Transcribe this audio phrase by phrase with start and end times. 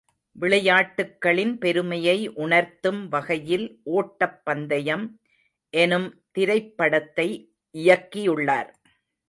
[0.35, 3.67] விளையாட்டுக்களின் பெருமையை உணர்த்தும் வகையில்
[3.83, 5.05] ஓட்டப் பந்தயம்
[5.73, 7.29] எனும் திரைப்படத்தை
[7.75, 8.71] இயக்கியுள்ளார்.